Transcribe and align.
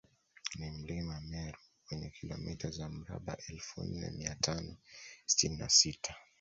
Ni 0.59 0.71
mlima 0.71 1.19
Meru 1.21 1.59
wenye 1.91 2.09
kilomita 2.09 2.69
za 2.69 2.89
mraba 2.89 3.37
elfu 3.49 3.83
nne 3.83 4.11
mia 4.11 4.35
tano 4.35 4.75
sitini 5.25 5.57
na 5.57 5.69
sita 5.69 6.15